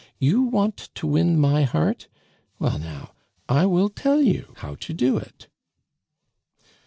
[0.17, 2.07] "You want to win my heart?
[2.57, 3.11] Well, now,
[3.47, 5.47] I will tell you how to do it."